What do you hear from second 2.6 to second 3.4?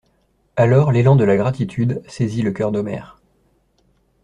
d'Omer.